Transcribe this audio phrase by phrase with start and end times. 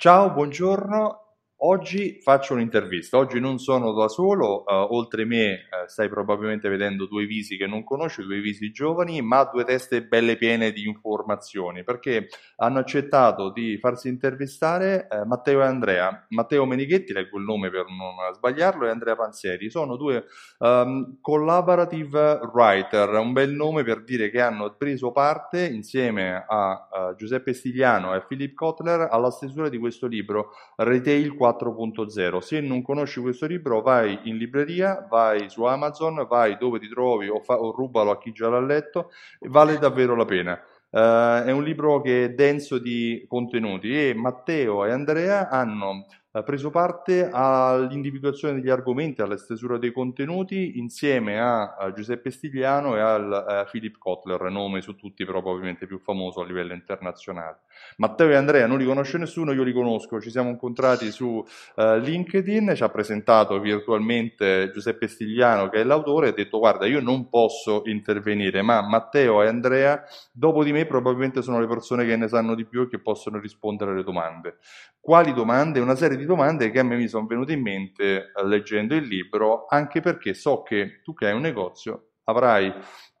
[0.00, 1.29] Ciao, buongiorno.
[1.62, 7.04] Oggi faccio un'intervista, oggi non sono da solo, uh, oltre me uh, stai probabilmente vedendo
[7.04, 11.84] due visi che non conosci, due visi giovani, ma due teste belle piene di informazioni,
[11.84, 16.24] perché hanno accettato di farsi intervistare uh, Matteo e Andrea.
[16.30, 19.68] Matteo Menichetti, leggo il nome per non sbagliarlo, e Andrea Panzeri.
[19.68, 20.24] Sono due
[20.60, 27.52] um, collaborative writer, un bel nome per dire che hanno preso parte insieme a Giuseppe
[27.52, 32.38] Stigliano e a Philip Kotler alla stesura di questo libro, Retail 4 4.0.
[32.38, 37.28] Se non conosci questo libro, vai in libreria, vai su Amazon, vai dove ti trovi
[37.28, 39.10] o, fa, o rubalo a chi già l'ha letto,
[39.40, 40.60] vale davvero la pena.
[40.90, 46.06] Uh, è un libro che è denso di contenuti e Matteo e Andrea hanno
[46.44, 53.32] preso parte all'individuazione degli argomenti, alla stesura dei contenuti insieme a, Giuseppe Stigliano e al,
[53.32, 57.62] a Philip Kotler, nome su tutti probabilmente più famoso a livello internazionale.
[57.96, 61.96] Matteo e Andrea non li conosce nessuno, io li conosco, ci siamo incontrati su uh,
[61.96, 67.00] LinkedIn, ci ha presentato virtualmente Giuseppe Stigliano che è l'autore e ha detto guarda io
[67.00, 72.16] non posso intervenire, ma Matteo e Andrea dopo di me probabilmente sono le persone che
[72.16, 74.58] ne sanno di più e che possono rispondere alle domande.
[75.00, 75.80] Quali domande?
[75.80, 79.66] Una serie di domande che a me mi sono venute in mente leggendo il libro,
[79.66, 82.72] anche perché so che tu che hai un negozio avrai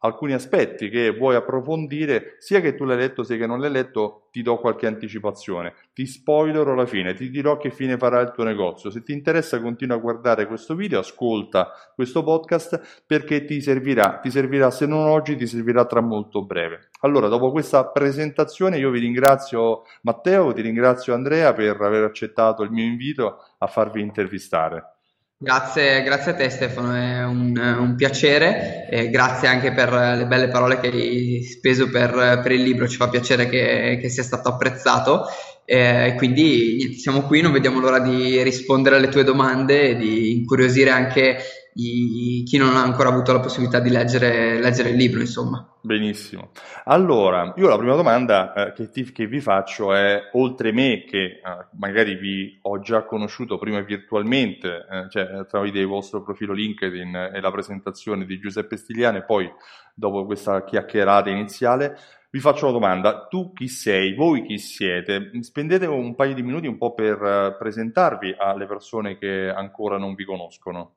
[0.02, 4.28] alcuni aspetti che vuoi approfondire, sia che tu l'hai letto sia che non l'hai letto,
[4.30, 8.44] ti do qualche anticipazione, ti spoilerò la fine, ti dirò che fine farà il tuo
[8.44, 8.90] negozio.
[8.90, 14.30] Se ti interessa continua a guardare questo video, ascolta questo podcast perché ti servirà, ti
[14.30, 16.90] servirà se non oggi, ti servirà tra molto breve.
[17.00, 22.70] Allora, dopo questa presentazione io vi ringrazio Matteo, ti ringrazio Andrea per aver accettato il
[22.70, 24.99] mio invito a farvi intervistare.
[25.42, 30.48] Grazie, grazie a te Stefano, è un, un piacere e grazie anche per le belle
[30.48, 34.50] parole che hai speso per, per il libro, ci fa piacere che, che sia stato
[34.50, 35.24] apprezzato.
[35.64, 40.90] E quindi siamo qui, non vediamo l'ora di rispondere alle tue domande e di incuriosire
[40.90, 41.38] anche
[41.74, 45.66] i, chi non ha ancora avuto la possibilità di leggere, leggere il libro, insomma.
[45.82, 46.50] Benissimo.
[46.84, 51.24] Allora, io la prima domanda eh, che, ti, che, vi faccio è, oltre me, che
[51.24, 51.40] eh,
[51.78, 57.40] magari vi ho già conosciuto prima virtualmente, eh, cioè tramite il vostro profilo LinkedIn e
[57.40, 59.50] la presentazione di Giuseppe Stigliano, e poi
[59.94, 61.96] dopo questa chiacchierata iniziale,
[62.30, 63.26] vi faccio una domanda.
[63.26, 64.14] Tu chi sei?
[64.14, 65.30] Voi chi siete?
[65.40, 70.14] Spendete un paio di minuti un po' per eh, presentarvi alle persone che ancora non
[70.14, 70.94] vi conoscono.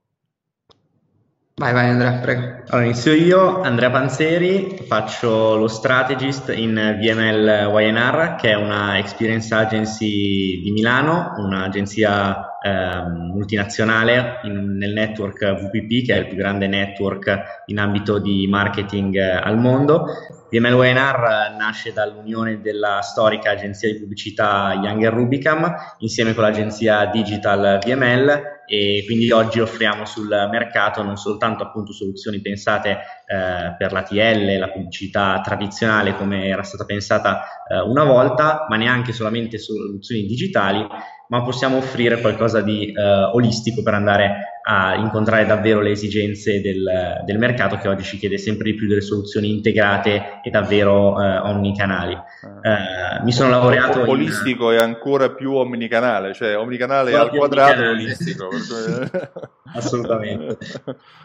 [1.56, 2.64] Vai, vai Andrea, prego.
[2.70, 9.54] Allora, inizio io, Andrea Panzeri, faccio lo strategist in VML YNR, che è una experience
[9.54, 16.66] agency di Milano, un'agenzia eh, multinazionale in, nel network VPP, che è il più grande
[16.66, 20.06] network in ambito di marketing eh, al mondo.
[20.50, 27.80] VML YNR nasce dall'unione della storica agenzia di pubblicità Younger Rubicam insieme con l'agenzia Digital
[27.84, 34.58] VML e quindi oggi offriamo sul mercato non soltanto appunto soluzioni pensate eh, per l'ATL,
[34.58, 40.86] la pubblicità tradizionale come era stata pensata eh, una volta, ma neanche solamente soluzioni digitali,
[41.30, 43.02] ma possiamo offrire qualcosa di eh,
[43.34, 48.38] olistico per andare a incontrare davvero le esigenze del, del, mercato che oggi ci chiede
[48.38, 52.14] sempre di più delle soluzioni integrate e davvero eh, omnicanali.
[52.14, 53.18] Ah.
[53.20, 54.78] Eh, mi sono laureato o, olistico in...
[54.78, 58.50] è ancora più omnicanale, cioè omnicanale al quadrato e olistico.
[59.76, 60.58] Assolutamente.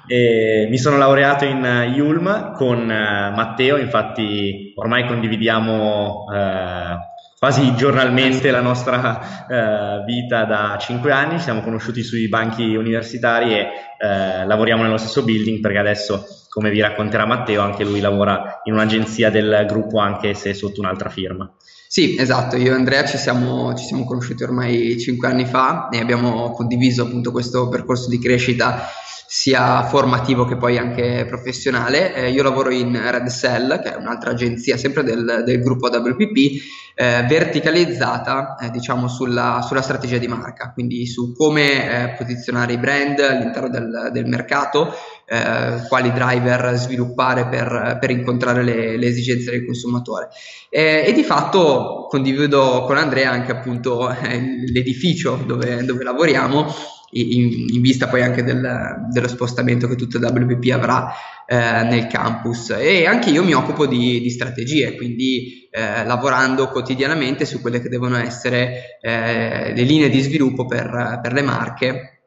[0.07, 6.97] E mi sono laureato in Yulm con uh, Matteo, infatti ormai condividiamo uh,
[7.38, 13.54] quasi giornalmente la nostra uh, vita da cinque anni, ci siamo conosciuti sui banchi universitari
[13.54, 13.66] e
[13.99, 19.28] lavoriamo nello stesso building perché adesso, come vi racconterà Matteo, anche lui lavora in un'agenzia
[19.28, 21.53] del gruppo anche se sotto un'altra firma.
[21.88, 25.99] Sì, esatto, io e Andrea ci siamo, ci siamo conosciuti ormai cinque anni fa e
[25.99, 28.88] abbiamo condiviso appunto questo percorso di crescita
[29.31, 32.15] sia formativo che poi anche professionale.
[32.15, 36.62] Eh, io lavoro in Red Cell, che è un'altra agenzia sempre del, del gruppo WPP,
[36.94, 42.79] eh, verticalizzata eh, diciamo sulla, sulla, strategia di marca, quindi su come eh, posizionare i
[42.79, 44.94] brand all'interno del, del mercato,
[45.26, 50.29] eh, quali driver sviluppare per, per incontrare le, le, esigenze del consumatore.
[50.70, 54.08] Eh, e di fatto condivido con Andrea anche appunto
[54.73, 60.72] l'edificio dove, dove lavoriamo in, in, vista poi anche del, dello spostamento che tutto WPP
[60.72, 61.12] avrà
[61.46, 67.44] eh, nel campus e anche io mi occupo di, di strategie quindi eh, lavorando quotidianamente
[67.44, 72.19] su quelle che devono essere eh, le linee di sviluppo per, per le marche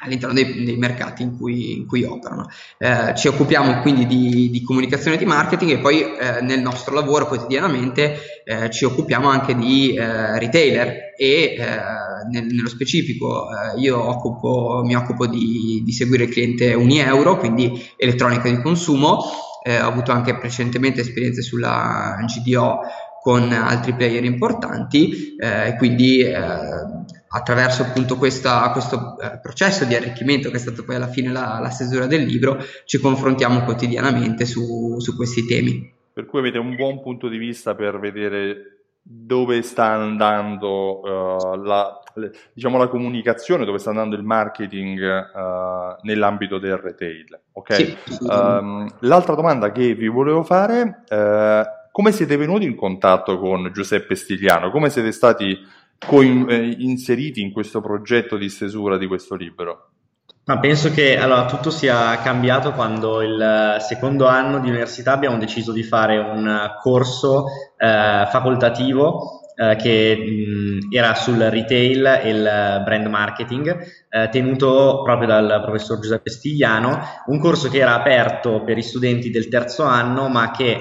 [0.00, 2.48] all'interno dei, dei mercati in cui, in cui operano.
[2.78, 7.26] Eh, ci occupiamo quindi di, di, comunicazione di marketing e poi eh, nel nostro lavoro
[7.26, 11.58] quotidianamente eh, ci occupiamo anche di eh, retailer e eh,
[12.30, 17.86] nel, nello specifico eh, io occupo, mi occupo di, di, seguire il cliente Unieuro, quindi
[17.96, 19.18] elettronica di consumo.
[19.68, 22.80] ho avuto anche precedentemente esperienze sulla GDO
[23.20, 26.24] con altri player importanti e quindi
[27.28, 31.58] attraverso appunto questa, questo eh, processo di arricchimento che è stato poi alla fine la,
[31.60, 35.92] la stesura del libro, ci confrontiamo quotidianamente su, su, questi temi.
[36.12, 38.77] Per cui avete un buon punto di vista per vedere
[39.10, 41.98] dove sta andando uh, la,
[42.52, 47.40] diciamo, la, comunicazione, dove sta andando il marketing uh, nell'ambito del retail.
[47.52, 47.96] Okay?
[48.04, 53.70] Sì, um, l'altra domanda che vi volevo fare, uh, come siete venuti in contatto con
[53.72, 54.70] Giuseppe Stigliano?
[54.70, 55.58] Come siete stati
[56.06, 59.92] coin- inseriti in questo progetto di stesura di questo libro?
[60.48, 65.72] Ma penso che allora, tutto sia cambiato quando il secondo anno di università abbiamo deciso
[65.72, 73.06] di fare un corso eh, facoltativo eh, che mh, era sul retail e il brand
[73.08, 73.78] marketing,
[74.08, 79.28] eh, tenuto proprio dal professor Giuseppe Stigliano, un corso che era aperto per i studenti
[79.28, 80.80] del terzo anno, ma che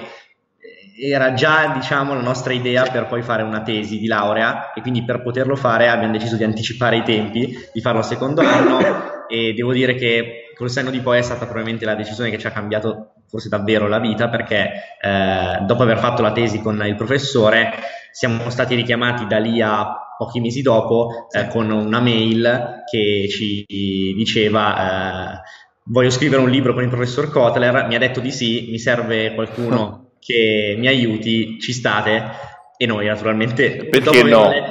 [1.00, 5.04] era già diciamo, la nostra idea per poi fare una tesi di laurea e quindi
[5.04, 8.80] per poterlo fare abbiamo deciso di anticipare i tempi, di farlo al secondo anno
[9.30, 12.48] e devo dire che col senno di poi è stata probabilmente la decisione che ci
[12.48, 16.96] ha cambiato forse davvero la vita perché eh, dopo aver fatto la tesi con il
[16.96, 17.74] professore
[18.12, 23.66] siamo stati richiamati da lì a pochi mesi dopo eh, con una mail che ci
[24.16, 25.42] diceva eh,
[25.84, 29.34] voglio scrivere un libro con il professor Kotler, mi ha detto di sì, mi serve
[29.36, 32.56] qualcuno che mi aiuti, ci state.
[32.76, 33.88] E noi naturalmente...
[33.90, 34.52] Perché no?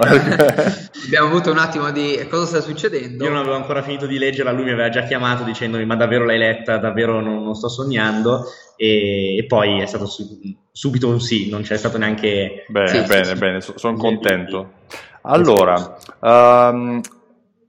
[1.07, 3.25] abbiamo avuto un attimo di cosa sta succedendo.
[3.25, 6.25] Io non avevo ancora finito di leggerla, lui mi aveva già chiamato dicendomi ma davvero
[6.25, 8.45] l'hai letta, davvero non, non sto sognando
[8.77, 10.39] e, e, poi è stato su,
[10.71, 12.67] subito un sì, non c'è stato neanche...
[12.69, 13.73] Bene, sì, bene, sì, bene, sì.
[13.75, 14.73] sono contento.
[15.23, 17.01] Allora, um,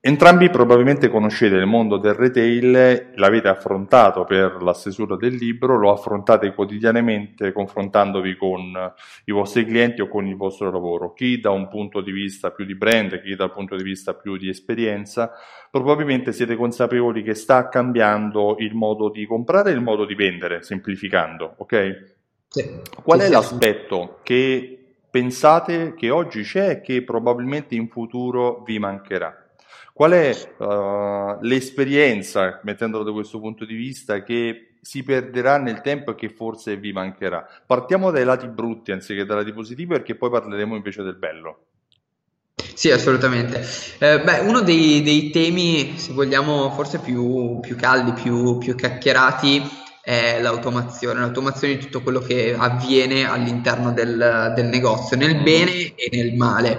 [0.08, 5.92] Entrambi probabilmente conoscete il mondo del retail, l'avete affrontato per la stesura del libro, lo
[5.92, 8.94] affrontate quotidianamente confrontandovi con
[9.26, 12.64] i vostri clienti o con il vostro lavoro, chi da un punto di vista più
[12.64, 15.34] di brand, chi dal punto di vista più di esperienza,
[15.70, 20.64] probabilmente siete consapevoli che sta cambiando il modo di comprare e il modo di vendere,
[20.64, 22.16] semplificando, ok?
[22.48, 22.80] Sì.
[23.04, 29.42] Qual è l'aspetto che pensate che oggi c'è e che probabilmente in futuro vi mancherà?
[29.98, 30.30] Qual è
[30.60, 36.30] uh, l'esperienza, mettendolo da questo punto di vista, che si perderà nel tempo e che
[36.30, 37.44] forse vi mancherà?
[37.66, 41.66] Partiamo dai lati brutti anziché dai lati positivi perché poi parleremo invece del bello.
[42.76, 43.66] Sì, assolutamente.
[43.98, 49.64] Eh, beh, uno dei, dei, temi, se vogliamo, forse più, più caldi, più, più chiacchierati
[50.04, 55.44] è l'automazione, l'automazione di tutto quello che avviene all'interno del, del negozio, nel mm.
[55.44, 56.78] bene e nel male.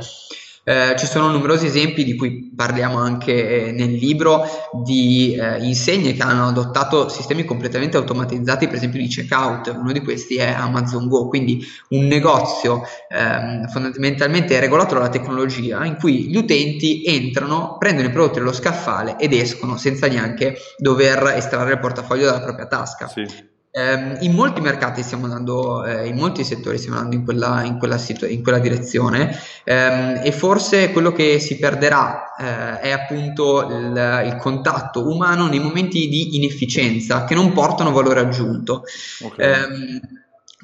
[0.68, 4.44] Eh, ci sono numerosi esempi di cui parliamo anche nel libro
[4.84, 9.68] di eh, insegne che hanno adottato sistemi completamente automatizzati, per esempio di checkout.
[9.68, 15.96] Uno di questi è Amazon Go, quindi un negozio eh, fondamentalmente regolato dalla tecnologia in
[15.96, 21.72] cui gli utenti entrano, prendono i prodotti dello scaffale ed escono senza neanche dover estrarre
[21.72, 23.08] il portafoglio dalla propria tasca.
[23.08, 23.56] Sì.
[23.70, 27.78] Eh, in molti mercati stiamo andando, eh, in molti settori stiamo andando in quella, in
[27.78, 33.66] quella, situ- in quella direzione ehm, e forse quello che si perderà eh, è appunto
[33.68, 38.84] il, il, contatto umano nei momenti di inefficienza che non portano valore aggiunto.
[39.22, 40.00] Okay.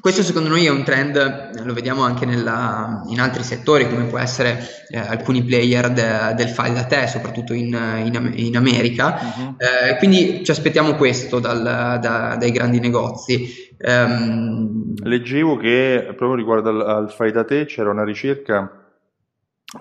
[0.05, 4.19] Questo secondo noi è un trend, lo vediamo anche nella, in altri settori come può
[4.19, 4.59] essere
[4.89, 9.55] eh, alcuni player de, del file da te, soprattutto in, in, in America, uh-huh.
[9.57, 13.49] eh, quindi ci aspettiamo questo dal, da, dai grandi negozi.
[13.79, 18.84] Um, Leggevo che proprio riguardo al, al file da te c'era una ricerca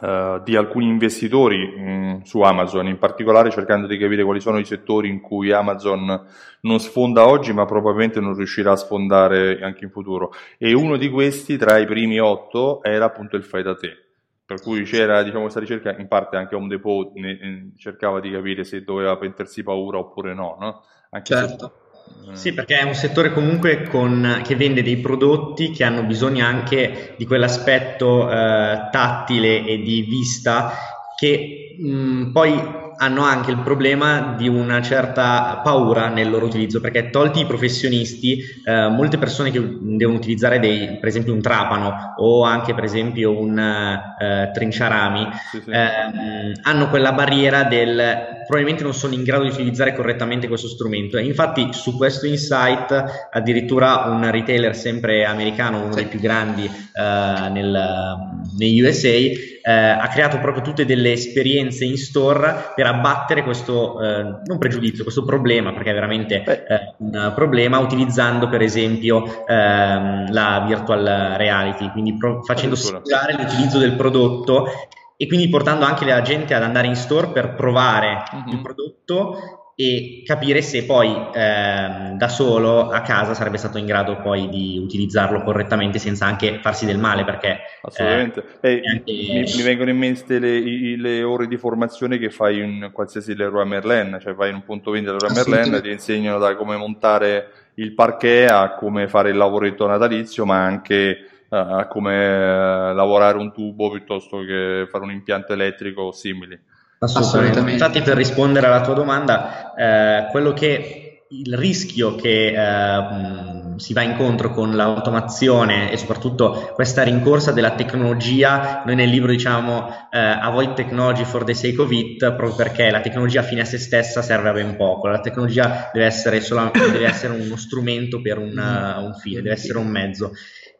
[0.01, 4.59] Uh, di alcuni investitori mh, mm, su Amazon, in particolare cercando di capire quali sono
[4.59, 6.27] i settori in cui Amazon
[6.63, 10.33] non sfonda oggi, ma probabilmente non riuscirà a sfondare anche in futuro.
[10.59, 13.97] E uno di questi, tra i primi otto, era appunto il fai da te.
[14.45, 18.31] Per cui c'era diciamo, questa ricerca, in parte anche Home Depot ne, ne, cercava di
[18.31, 20.57] capire se doveva prendersi paura oppure no.
[20.59, 20.85] no?
[21.11, 21.84] Anche certo.
[22.33, 27.15] Sì, perché è un settore comunque con, che vende dei prodotti che hanno bisogno anche
[27.17, 30.73] di quell'aspetto eh, tattile e di vista
[31.17, 37.11] che mh, poi hanno anche il problema di una certa paura nel loro utilizzo, perché
[37.11, 42.45] tolti i professionisti, eh, molte persone che devono utilizzare dei, per esempio un trapano o
[42.45, 45.71] anche per esempio un eh, trinciarami, sì, sì.
[45.71, 51.17] Eh, hanno quella barriera del probabilmente non sono in grado di utilizzare correttamente questo strumento.
[51.17, 57.49] E infatti su questo insight addirittura un retailer sempre americano, uno dei più grandi eh,
[57.51, 58.19] nel,
[58.59, 64.23] negli USA, eh, ha creato proprio tutte delle esperienze in store per abbattere questo, eh,
[64.45, 70.65] non pregiudizio, questo problema, perché è veramente eh, un problema, utilizzando per esempio ehm, la
[70.67, 74.69] virtual reality, quindi pro- facendo simulare l'utilizzo del prodotto
[75.17, 78.53] e quindi portando anche la gente ad andare in store per provare uh-huh.
[78.53, 84.21] il prodotto e capire se poi ehm, da solo a casa sarebbe stato in grado
[84.21, 89.13] poi di utilizzarlo correttamente senza anche farsi del male perché assolutamente eh, eh, anche...
[89.13, 90.61] mi, mi, vengono in mente le,
[90.97, 94.93] le, ore di formazione che fai in qualsiasi Leroy Merlin cioè vai in un punto
[94.93, 99.89] vendita Leroy Merlin ti insegnano da come montare il parquet a come fare il lavoretto
[99.89, 106.03] natalizio ma anche a come eh, lavorare un tubo piuttosto che fare un impianto elettrico
[106.03, 106.59] o simili.
[106.99, 107.73] Assolutamente.
[107.73, 114.03] Infatti, per rispondere alla tua domanda, eh, quello che il rischio che eh, si va
[114.03, 120.75] incontro con l'automazione e soprattutto questa rincorsa della tecnologia, noi nel libro diciamo eh, avoid
[120.75, 124.51] technology for the sake of it, proprio perché la tecnologia fine a se stessa serve
[124.51, 129.05] a ben poco, la tecnologia deve essere, solo, deve essere uno strumento per un, uh,
[129.05, 130.33] un fine, deve essere un mezzo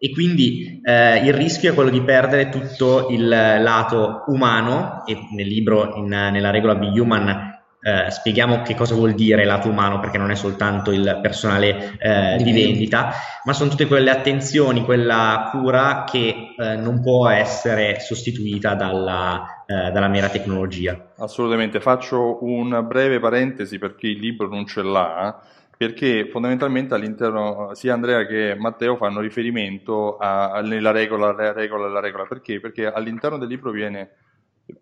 [0.05, 5.47] e quindi eh, il rischio è quello di perdere tutto il lato umano e nel
[5.47, 10.19] libro, in, nella regola Be Human, eh, spieghiamo che cosa vuol dire lato umano perché
[10.19, 16.05] non è soltanto il personale eh, di vendita, ma sono tutte quelle attenzioni, quella cura
[16.07, 21.13] che eh, non può essere sostituita dalla, eh, dalla, mera tecnologia.
[21.17, 25.41] Assolutamente, faccio una breve parentesi perché il libro non ce l'ha
[25.87, 32.25] perché fondamentalmente all'interno sia Andrea che Matteo fanno riferimento alla regola, la regola, la regola.
[32.25, 32.59] Perché?
[32.59, 34.13] Perché all'interno del libro viene,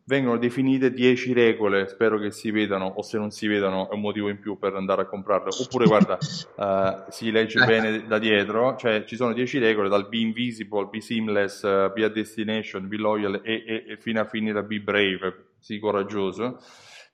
[0.04, 4.00] vengono definite 10 regole, spero che si vedano o se non si vedano è un
[4.00, 5.50] motivo in più per andare a comprarle.
[5.58, 7.66] Oppure guarda, uh, si legge ecco.
[7.66, 12.04] bene da dietro, cioè ci sono 10 regole dal be invisible, be seamless, uh, be
[12.04, 16.60] a destination, be loyal e, e, e fino a finire a be brave, sii coraggioso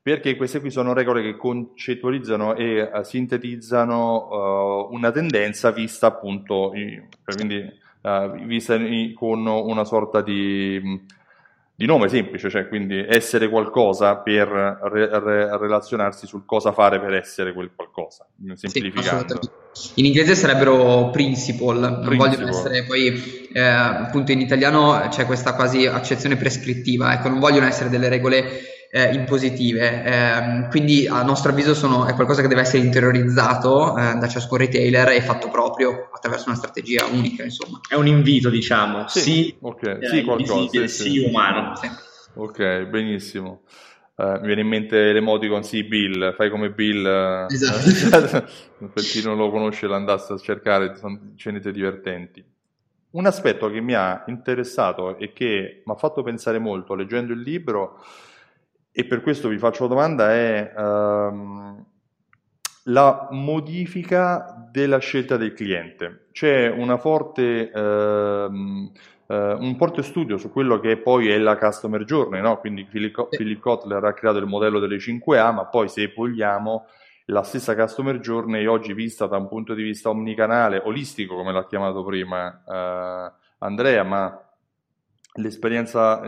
[0.08, 6.72] perché queste qui sono regole che concettualizzano e uh, sintetizzano uh, una tendenza vista appunto,
[7.24, 7.56] quindi
[8.00, 8.78] uh, vista
[9.14, 10.80] con una sorta di,
[11.74, 17.12] di, nome semplice, cioè quindi essere qualcosa per re, re, relazionarsi sul cosa fare per
[17.12, 19.38] essere quel qualcosa, semplificando.
[19.72, 22.16] Sì, in inglese sarebbero principle, non principle.
[22.16, 27.66] vogliono essere poi, eh, appunto in italiano c'è questa quasi accezione prescrittiva, ecco, non vogliono
[27.66, 30.04] essere delle regole eh, impositive.
[30.04, 34.58] Eh, quindi a nostro avviso sono, è qualcosa che deve essere interiorizzato eh, da ciascun
[34.58, 37.44] retailer e fatto proprio attraverso una strategia unica.
[37.44, 37.80] Insomma.
[37.88, 39.98] È un invito, diciamo, sì, sì, okay.
[40.06, 41.76] sì qualcosa, sì, sì, umano.
[41.76, 41.88] Sì.
[42.34, 43.62] Ok, benissimo.
[44.14, 47.46] Uh, mi viene in mente l'emoticon, sì, Bill, fai come Bill.
[47.50, 48.46] Esatto.
[48.92, 52.44] per chi non lo conosce l'andasse a cercare, sono scenette divertenti.
[53.10, 57.40] Un aspetto che mi ha interessato e che mi ha fatto pensare molto leggendo il
[57.40, 58.02] libro
[58.98, 61.86] e per questo vi faccio la domanda è um,
[62.86, 66.26] la modifica della scelta del cliente.
[66.32, 68.90] C'è forte, um,
[69.26, 72.58] uh, un forte studio su quello che poi è la customer journey, no?
[72.58, 76.86] quindi Philip, Philip Kotler ha creato il modello delle 5A, ma poi se vogliamo
[77.26, 81.66] la stessa customer journey oggi vista da un punto di vista omnicanale, olistico come l'ha
[81.68, 84.42] chiamato prima uh, Andrea, ma
[85.34, 86.20] l'esperienza,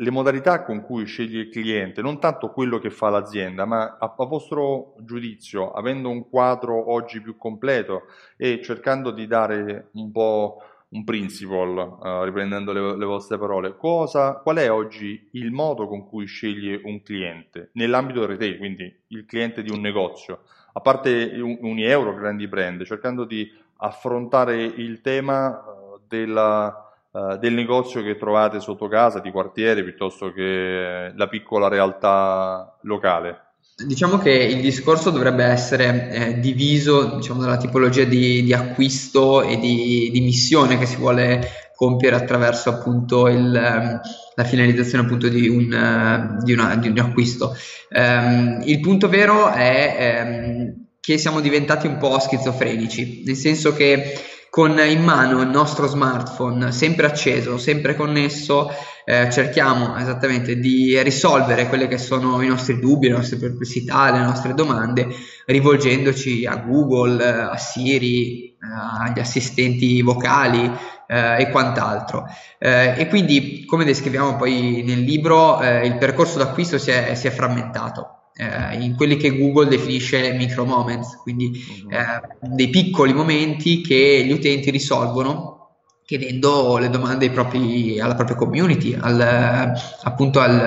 [0.00, 4.14] le modalità con cui sceglie il cliente, non tanto quello che fa l'azienda, ma a,
[4.16, 8.02] a, vostro giudizio, avendo un quadro oggi più completo
[8.36, 14.34] e cercando di dare un po' un principle, uh, riprendendo le, le, vostre parole, cosa,
[14.34, 17.70] qual è oggi il modo con cui sceglie un cliente?
[17.72, 22.84] Nell'ambito del retail, quindi il cliente di un negozio, a parte un, euro, grandi brand,
[22.84, 29.30] cercando di affrontare il tema uh, della eh, del negozio che trovate sotto casa, di
[29.30, 33.48] quartiere, piuttosto che la piccola realtà locale?
[33.86, 39.56] Diciamo che il discorso dovrebbe essere eh, diviso diciamo, dalla tipologia di, di acquisto e
[39.56, 44.00] di, di, missione che si vuole compiere attraverso appunto il, ehm,
[44.34, 47.54] la finalizzazione appunto di un, uh, di una, un acquisto.
[47.90, 54.12] Um, il punto vero è um, che siamo diventati un po' schizofrenici, nel senso che
[54.58, 58.68] con in mano il nostro smartphone sempre acceso, sempre connesso,
[59.04, 64.18] eh, cerchiamo esattamente di risolvere quelli che sono i nostri dubbi, le nostre perplessità, le
[64.18, 65.06] nostre domande,
[65.46, 68.56] rivolgendoci a Google, a Siri, eh,
[69.00, 70.68] agli assistenti vocali
[71.06, 72.24] eh, e quant'altro.
[72.58, 77.28] Eh, e quindi, come descriviamo poi nel libro, eh, il percorso d'acquisto si è, si
[77.28, 81.92] è frammentato eh, in quelli che Google definisce micro moments, quindi mhm.
[81.92, 85.56] eh, dei piccoli momenti che gli utenti risolvono
[86.04, 90.58] chiedendo le domande propri, alla propria community, al, appunto al,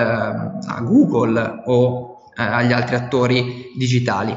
[0.64, 4.36] a Google o eh, agli altri attori digitali.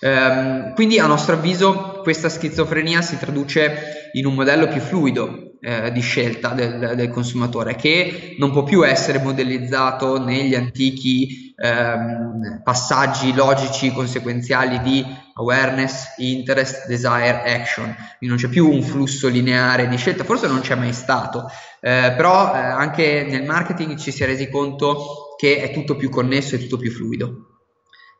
[0.00, 5.92] Um, quindi a nostro avviso questa schizofrenia si traduce in un modello più fluido eh,
[5.92, 13.34] di scelta del, del, consumatore che non può più essere modellizzato negli antichi ehm, passaggi
[13.34, 17.94] logici conseguenziali di awareness, interest, desire, action.
[18.18, 21.50] Quindi non c'è più un flusso lineare di scelta, forse non c'è mai stato,
[21.80, 26.08] eh, però eh, anche nel marketing ci si è resi conto che è tutto più
[26.10, 27.49] connesso e tutto più fluido.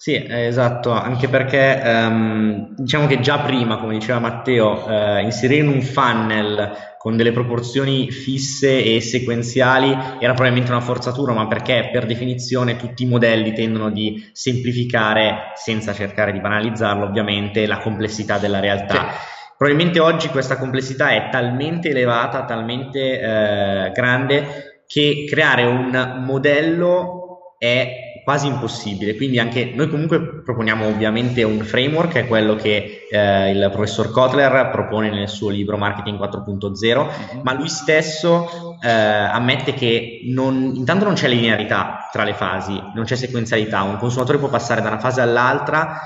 [0.03, 5.69] Sì, esatto, anche perché ehm, diciamo che già prima, come diceva Matteo, eh, inserire in
[5.69, 12.07] un funnel con delle proporzioni fisse e sequenziali era probabilmente una forzatura, ma perché per
[12.07, 18.59] definizione tutti i modelli tendono di semplificare, senza cercare di banalizzarlo ovviamente, la complessità della
[18.59, 18.95] realtà.
[18.95, 19.55] Sì.
[19.59, 28.10] Probabilmente oggi questa complessità è talmente elevata, talmente eh, grande, che creare un modello è
[28.23, 29.17] quasi impossibile.
[29.17, 34.11] Quindi anche noi comunque proponiamo ovviamente un framework, che è quello che eh, il professor
[34.11, 37.41] Kotler propone nel suo libro Marketing 4.0, uh-huh.
[37.43, 43.05] ma lui stesso eh, ammette che non, intanto non c'è linearità tra le fasi, non
[43.05, 46.01] c'è sequenzialità, un consumatore può passare da una fase all'altra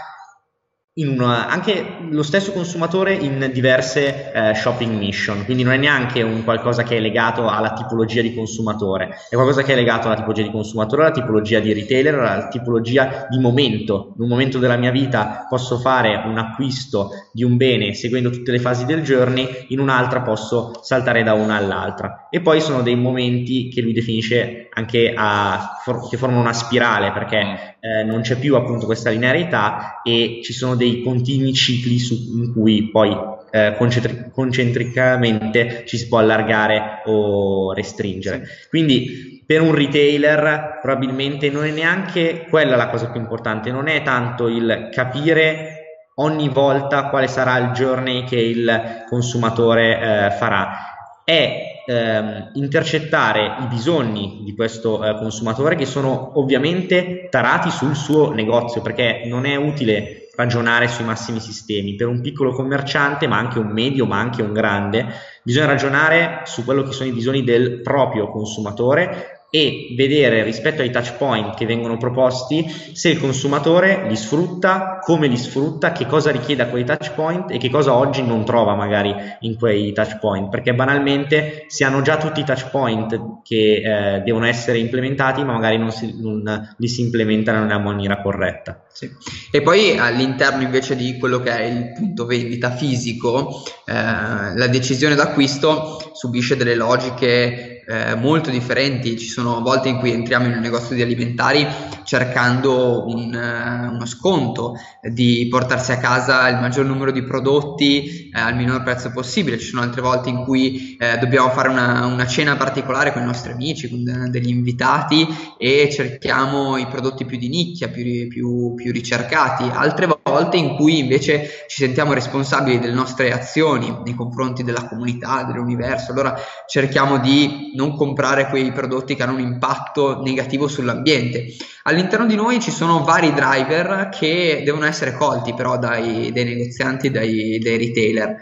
[0.96, 6.44] una, anche lo stesso consumatore in diverse eh, shopping mission, quindi non è neanche un
[6.44, 10.42] qualcosa che è legato alla tipologia di consumatore, è qualcosa che è legato alla tipologia
[10.42, 14.12] di consumatore, alla tipologia di retailer, alla tipologia di momento.
[14.16, 18.52] In un momento della mia vita posso fare un acquisto di un bene seguendo tutte
[18.52, 22.28] le fasi del journey, in un'altra posso saltare da una all'altra.
[22.30, 27.10] E poi sono dei momenti che lui definisce anche a, for, che formano una spirale
[27.10, 32.14] perché eh, non c'è più appunto questa linearità e ci sono dei continui cicli su,
[32.34, 33.14] in cui poi
[33.50, 38.46] eh, concentri- concentricamente ci si può allargare o restringere.
[38.70, 44.02] Quindi per un retailer probabilmente non è neanche quella la cosa più importante, non è
[44.02, 45.80] tanto il capire
[46.14, 53.66] ogni volta quale sarà il journey che il consumatore eh, farà, è ehm, intercettare i
[53.66, 59.56] bisogni di questo eh, consumatore che sono ovviamente tarati sul suo negozio perché non è
[59.56, 61.94] utile ragionare sui massimi sistemi.
[61.94, 65.06] Per un piccolo commerciante ma anche un medio ma anche un grande
[65.42, 70.90] bisogna ragionare su quello che sono i bisogni del proprio consumatore e vedere rispetto ai
[70.90, 76.32] touch point che vengono proposti se il consumatore li sfrutta, come li sfrutta, che cosa
[76.32, 80.18] richiede a quei touch point e che cosa oggi non trova magari in quei touch
[80.18, 85.44] point, perché banalmente si hanno già tutti i touch point che eh, devono essere implementati,
[85.44, 88.82] ma magari non, si, non li si implementano nella maniera corretta.
[88.92, 89.08] Sì.
[89.52, 95.14] E poi all'interno invece di quello che è il punto vendita fisico, eh, la decisione
[95.14, 100.60] d'acquisto subisce delle logiche eh, molto differenti, ci sono volte in cui entriamo in un
[100.60, 101.66] negozio di alimentari
[102.04, 108.38] cercando un, uh, uno sconto, di portarsi a casa il maggior numero di prodotti eh,
[108.38, 112.26] al minor prezzo possibile, ci sono altre volte in cui eh, dobbiamo fare una, una,
[112.26, 115.26] cena particolare con i nostri amici, con de- degli invitati
[115.58, 120.23] e cerchiamo i prodotti più di nicchia, più, più, più ricercati, altre volte
[120.56, 126.34] in cui invece ci sentiamo responsabili delle nostre azioni nei confronti della comunità, dell'universo, allora
[126.66, 131.46] cerchiamo di non comprare quei prodotti che hanno un impatto negativo sull'ambiente.
[131.84, 137.10] All'interno di noi ci sono vari driver che devono essere colti però dai, dai negozianti,
[137.10, 138.36] dai, dai retailer.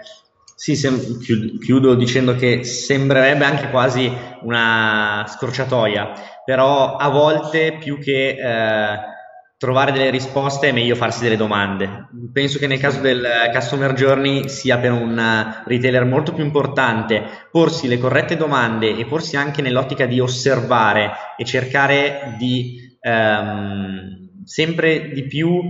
[0.54, 1.18] Sì, sem-
[1.58, 4.08] chiudo dicendo che sembrerebbe anche quasi
[4.42, 6.12] una scorciatoia,
[6.44, 8.98] però a volte più che eh,
[9.62, 12.08] trovare delle risposte è meglio farsi delle domande.
[12.32, 17.86] Penso che nel caso del customer journey sia per un retailer molto più importante porsi
[17.86, 25.26] le corrette domande e porsi anche nell'ottica di osservare e cercare di ehm, sempre di
[25.28, 25.60] più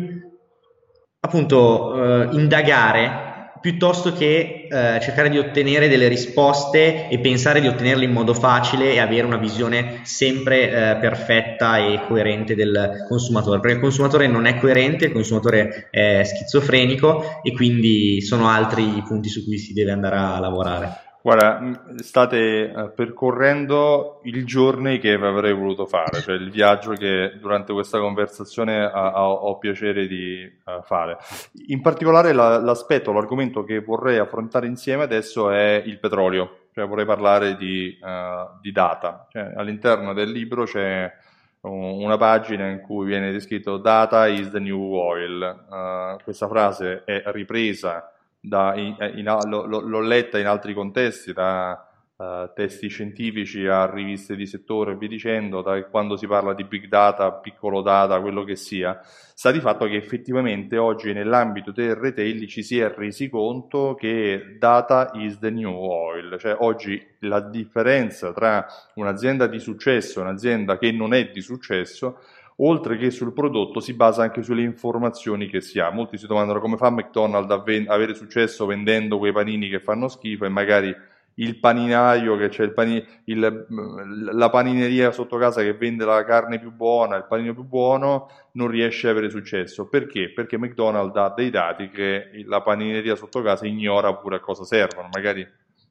[1.20, 3.31] appunto eh, indagare
[3.62, 8.92] piuttosto che eh, cercare di ottenere delle risposte e pensare di ottenerle in modo facile
[8.92, 14.46] e avere una visione sempre eh, perfetta e coerente del consumatore, perché il consumatore non
[14.46, 19.72] è coerente, il consumatore è schizofrenico e quindi sono altri i punti su cui si
[19.72, 21.11] deve andare a lavorare.
[21.22, 27.72] Guarda, state uh, percorrendo il journey che avrei voluto fare, cioè il viaggio che durante
[27.72, 31.18] questa conversazione uh, ho piacere di uh, fare.
[31.68, 37.04] In particolare la, l'aspetto, l'argomento che vorrei affrontare insieme adesso è il petrolio, cioè vorrei
[37.04, 37.96] parlare di,
[38.60, 39.28] di data.
[39.30, 41.08] Cioè, all'interno del libro c'è
[41.60, 46.18] una pagina in cui viene descritto data is the new oil.
[46.24, 48.11] questa frase è ripresa
[48.44, 53.88] da, in, eh, in, l'ho, l'ho, letta in altri contesti, da uh, testi scientifici a
[53.88, 58.20] riviste di settore e via dicendo, da quando si parla di big data, piccolo data,
[58.20, 59.00] quello che sia,
[59.32, 64.56] sta di fatto che effettivamente oggi nell'ambito del retail ci si è resi conto che
[64.58, 70.78] data is the new oil, cioè oggi la differenza tra un'azienda di successo e un'azienda
[70.78, 72.18] che non è di successo
[72.56, 75.90] oltre che sul prodotto si basa anche sulle informazioni che si ha.
[75.90, 80.08] Molti si domandano come fa McDonald's a ven- avere successo vendendo quei panini che fanno
[80.08, 80.94] schifo e magari
[81.36, 83.66] il paninaio che c'è il pani- il,
[84.32, 88.68] la panineria sotto casa che vende la carne più buona, il panino più buono, non
[88.68, 89.88] riesce ad avere successo.
[89.88, 90.30] Perché?
[90.30, 95.08] Perché McDonald's ha dei dati che la panineria sotto casa ignora pure a cosa servono.
[95.10, 95.46] Magari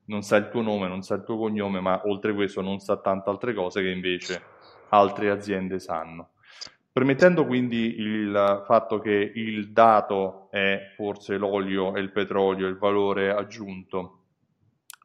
[0.06, 2.98] non sa il tuo nome, non sa il tuo cognome, ma oltre questo non sa
[2.98, 4.42] tante altre cose che invece
[4.90, 6.30] altre aziende sanno.
[6.94, 13.32] Permettendo quindi il fatto che il dato è forse l'olio e il petrolio, il valore
[13.32, 14.18] aggiunto,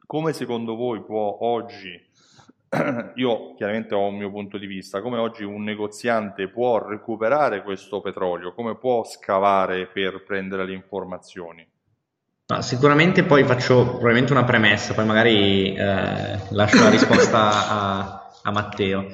[0.05, 1.97] come secondo voi può oggi,
[3.15, 8.01] io chiaramente ho un mio punto di vista, come oggi un negoziante può recuperare questo
[8.01, 11.65] petrolio, come può scavare per prendere le informazioni?
[12.47, 18.51] No, sicuramente poi faccio probabilmente una premessa, poi magari eh, lascio la risposta a, a
[18.51, 19.07] Matteo.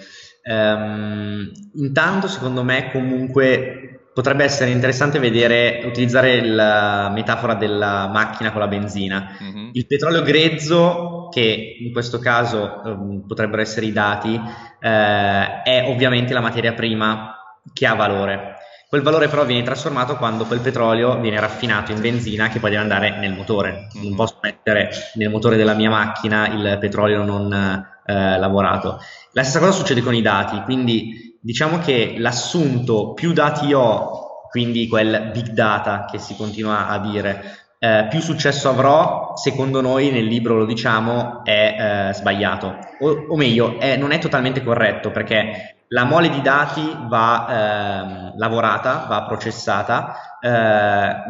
[0.46, 8.62] Um, intanto, secondo me, comunque potrebbe essere interessante vedere, utilizzare la metafora della macchina con
[8.62, 9.38] la benzina.
[9.42, 9.70] Mm-hmm.
[9.74, 14.40] Il petrolio grezzo, che in questo caso um, potrebbero essere i dati,
[14.80, 17.36] eh, è ovviamente la materia prima
[17.74, 18.58] che ha valore.
[18.88, 22.84] Quel valore però viene trasformato quando quel petrolio viene raffinato in benzina che poi deve
[22.84, 23.88] andare nel motore.
[23.94, 24.16] Non mm-hmm.
[24.16, 29.00] posso mettere nel motore della mia macchina il petrolio non eh, lavorato.
[29.32, 34.88] La stessa cosa succede con i dati, quindi diciamo che l'assunto più dati ho, quindi
[34.88, 40.26] quel big data che si continua a dire, eh, più successo avrò, secondo noi nel
[40.26, 42.78] libro lo diciamo, è eh, sbagliato.
[43.00, 48.38] O, o meglio, è, non è totalmente corretto perché la mole di dati va eh,
[48.38, 50.50] lavorata, va processata, eh,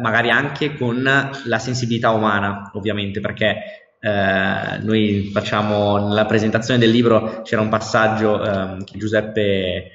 [0.00, 7.40] magari anche con la sensibilità umana, ovviamente, perché eh, noi facciamo nella presentazione del libro
[7.42, 9.92] c'era un passaggio eh, che Giuseppe eh,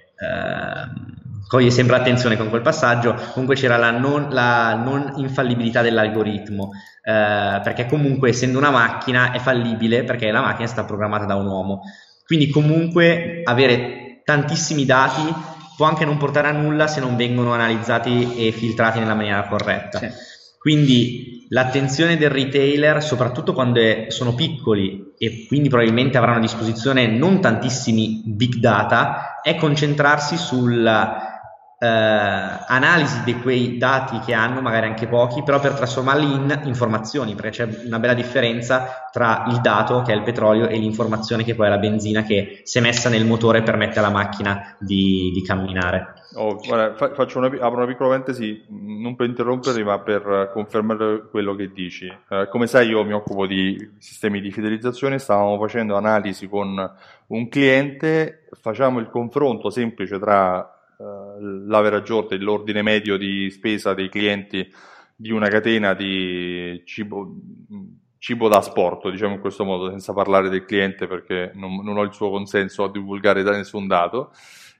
[1.48, 3.14] coglie sempre attenzione con quel passaggio.
[3.34, 6.72] Comunque c'era la non, la non infallibilità dell'algoritmo
[7.04, 11.36] eh, perché comunque essendo una macchina è fallibile perché la macchina è stata programmata da
[11.36, 11.82] un uomo.
[12.26, 15.22] Quindi comunque avere tantissimi dati
[15.78, 20.00] può anche non portare a nulla se non vengono analizzati e filtrati nella maniera corretta.
[20.00, 20.08] Sì.
[20.60, 27.08] Quindi l'attenzione del retailer, soprattutto quando è, sono piccoli e quindi probabilmente avranno a disposizione
[27.08, 31.29] non tantissimi big data, è concentrarsi sulla
[31.82, 37.36] eh, analisi di quei dati che hanno, magari anche pochi, però per trasformarli in informazioni,
[37.36, 41.56] perché c'è una bella differenza tra il dato, che è il petrolio, e l'informazione, che
[41.56, 46.16] poi è la benzina, che se messa nel motore permette alla macchina di, di camminare.
[46.34, 46.96] Oh, guarda,
[47.36, 52.06] una, apro una piccola parentesi, non per interromperli, ma per confermare quello che dici.
[52.30, 56.92] Eh, come sai, io mi occupo di sistemi di fidelizzazione, stavamo facendo analisi con
[57.28, 64.70] un cliente, facciamo il confronto semplice tra l'average order, l'ordine medio di spesa dei clienti
[65.16, 67.36] di una catena di cibo,
[68.18, 72.04] cibo da sport, diciamo in questo modo, senza parlare del cliente perché non, non ho
[72.04, 74.32] il suo consenso a divulgare da nessun dato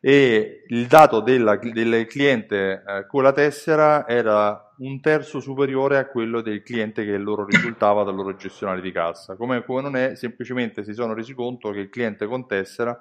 [0.02, 6.08] e il dato della, del cliente eh, con la tessera era un terzo superiore a
[6.08, 9.36] quello del cliente che loro risultava dal loro gestionale di cassa.
[9.36, 12.98] Come, come, non è, semplicemente si sono resi conto che il cliente con tessera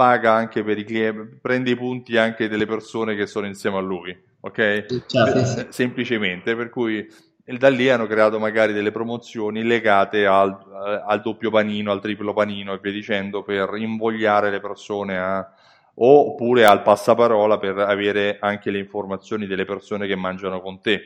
[0.00, 3.80] paga anche per i clienti, prende i punti anche delle persone che sono insieme a
[3.80, 5.04] lui, ok?
[5.04, 5.66] Certo.
[5.68, 7.06] Semplicemente, per cui
[7.44, 10.56] da lì hanno creato magari delle promozioni legate al,
[11.06, 15.52] al doppio panino, al triplo panino e via dicendo per invogliare le persone a
[15.92, 21.02] oppure al passaparola per avere anche le informazioni delle persone che mangiano con te.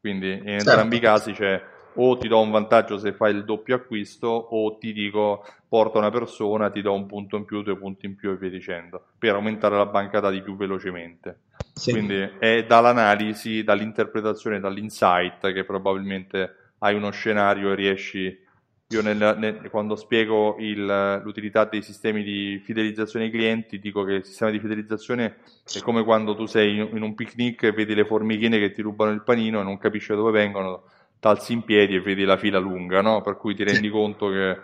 [0.00, 0.68] Quindi in certo.
[0.68, 1.62] entrambi i casi c'è
[1.94, 6.10] o ti do un vantaggio se fai il doppio acquisto o ti dico porta una
[6.10, 9.34] persona, ti do un punto in più, due punti in più e via dicendo, per
[9.34, 11.40] aumentare la banca dati più velocemente.
[11.72, 11.90] Sì.
[11.92, 18.42] Quindi è dall'analisi, dall'interpretazione, dall'insight che probabilmente hai uno scenario e riesci
[18.88, 24.12] io nel, nel, quando spiego il, l'utilità dei sistemi di fidelizzazione ai clienti dico che
[24.12, 27.94] il sistema di fidelizzazione è come quando tu sei in, in un picnic e vedi
[27.94, 30.84] le formichine che ti rubano il panino e non capisci da dove vengono,
[31.24, 33.22] t'alzi in piedi e vedi la fila lunga, no?
[33.22, 34.60] per cui ti rendi conto che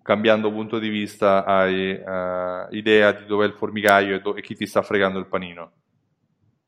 [0.00, 4.54] cambiando punto di vista hai uh, idea di dov'è il formicaio e, do- e chi
[4.54, 5.72] ti sta fregando il panino.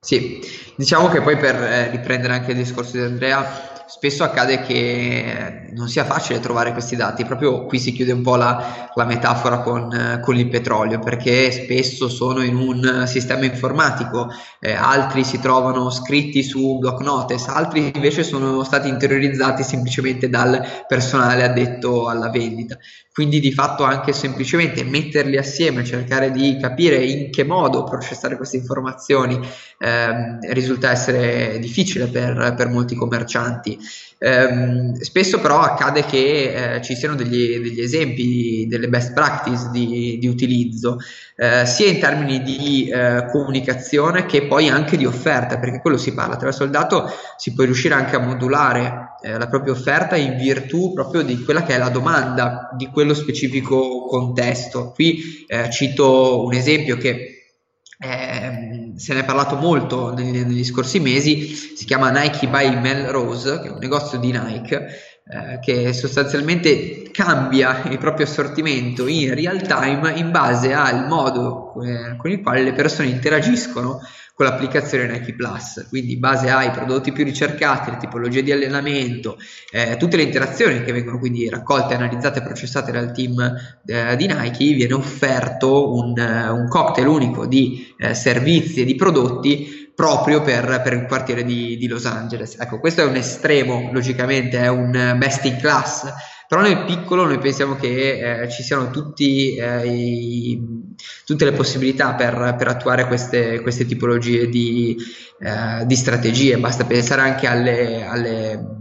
[0.02, 0.40] Sì,
[0.76, 5.88] diciamo che poi per eh, riprendere anche il discorso di Andrea, spesso accade che non
[5.88, 10.20] sia facile trovare questi dati, proprio qui si chiude un po' la, la metafora con,
[10.22, 16.42] con, il petrolio, perché spesso sono in un sistema informatico, eh, altri si trovano scritti
[16.42, 22.78] su block notice, altri invece sono stati interiorizzati semplicemente dal personale addetto alla vendita.
[23.20, 28.56] Quindi di fatto anche semplicemente metterli assieme, cercare di capire in che modo processare queste
[28.56, 29.38] informazioni
[29.78, 33.78] eh, risulta essere difficile per, per molti commercianti.
[34.16, 40.16] Eh, spesso però accade che eh, ci siano degli, degli, esempi, delle best practice di,
[40.18, 40.96] di utilizzo,
[41.36, 46.14] eh, sia in termini di eh, comunicazione che poi anche di offerta, perché quello si
[46.14, 46.36] parla.
[46.36, 47.06] Attraverso il dato
[47.36, 51.62] si può riuscire anche a modulare eh, la propria offerta in virtù proprio di quella
[51.62, 54.92] che è la domanda di quello specifico contesto.
[54.92, 57.40] Qui eh, cito un esempio che
[57.98, 63.60] eh, se ne è parlato molto negli, negli, scorsi mesi, si chiama Nike by Melrose,
[63.60, 64.86] che è un negozio di Nike
[65.32, 72.16] eh, che sostanzialmente cambia il proprio assortimento in real time in base al modo eh,
[72.16, 74.00] con il quale le persone interagiscono
[74.40, 79.36] con l'applicazione Nike Plus, quindi in base ai prodotti più ricercati, le tipologie di allenamento,
[79.70, 83.38] eh, tutte le interazioni che vengono quindi raccolte, analizzate e processate dal team
[83.84, 88.94] eh, di Nike, viene offerto un, uh, un cocktail unico di eh, servizi e di
[88.94, 92.56] prodotti proprio per, per il quartiere di, di, Los Angeles.
[92.58, 96.10] Ecco, questo è un estremo, logicamente, è un best in class
[96.50, 100.60] però nel piccolo noi pensiamo che eh, ci siano tutti, eh, i,
[101.24, 104.96] tutte le possibilità per, per attuare queste, queste tipologie di,
[105.38, 108.79] eh, di, strategie, basta pensare anche alle, alle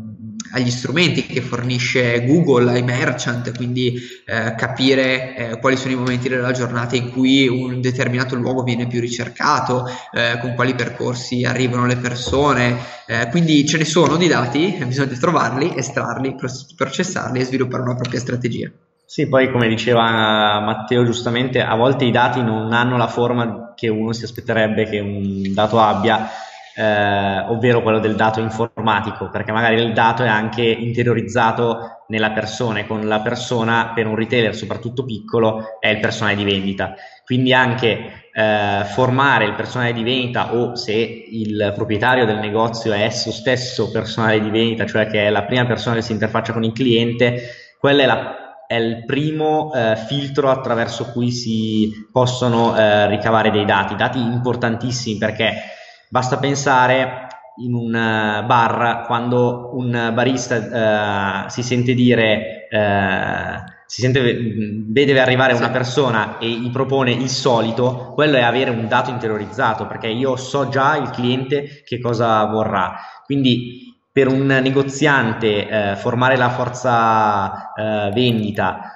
[0.51, 6.29] agli strumenti che fornisce Google ai merchant, quindi eh, capire eh, quali sono i momenti
[6.29, 11.85] della giornata in cui un determinato luogo viene più ricercato, eh, con quali percorsi arrivano
[11.85, 16.35] le persone, eh, quindi ce ne sono di dati, bisogna trovarli, estrarli,
[16.75, 18.71] processarli e sviluppare una propria strategia.
[19.05, 23.87] Sì, poi come diceva Matteo giustamente, a volte i dati non hanno la forma che
[23.87, 26.29] uno si aspetterebbe che un dato abbia
[26.75, 32.79] eh, ovvero quello del dato informatico, perché magari il dato è anche interiorizzato nella persona
[32.79, 36.95] e con la persona per un retailer soprattutto piccolo è il personale di vendita.
[37.23, 43.03] Quindi anche eh, formare il personale di vendita o se il proprietario del negozio è
[43.03, 46.63] esso stesso personale di vendita, cioè che è la prima persona che si interfaccia con
[46.63, 47.41] il cliente,
[47.79, 53.65] quella è la è il primo eh, filtro attraverso cui si possono eh, ricavare dei
[53.65, 55.55] dati, dati importantissimi perché
[56.11, 64.01] Basta pensare in un eh, bar quando un barista uh, si sente dire, uh, si
[64.01, 64.21] sente,
[64.87, 69.85] vede arrivare una persona e gli propone il solito, quello è avere un dato interiorizzato
[69.85, 72.95] perché io so già il cliente che cosa vorrà.
[73.23, 77.71] Quindi per un negoziante uh, formare la forza
[78.11, 78.88] vendita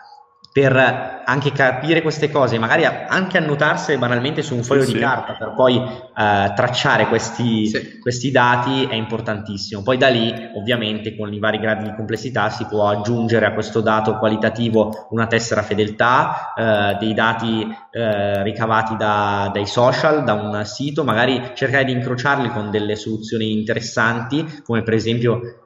[0.53, 5.33] per anche capire queste cose, magari anche annotarsele banalmente su un foglio sì, di carta
[5.33, 7.97] per poi uh, tracciare questi, sì.
[7.97, 9.81] questi, dati è importantissimo.
[9.81, 13.81] Poi da lì, ovviamente, con i vari gradi di complessità si può aggiungere a questo
[13.81, 20.61] dato qualitativo una tessera fedeltà, uh, dei dati uh, ricavati da, dai social, da un
[20.65, 25.62] sito, magari cercare di incrociarli con delle soluzioni interessanti, come per esempio